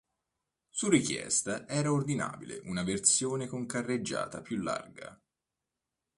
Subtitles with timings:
[0.71, 5.21] Su richiesta era ordinabile una versione con carreggiata più larga.